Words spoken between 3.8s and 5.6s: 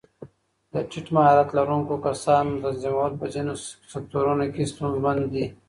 سکتورونو کې ستونزمن دي.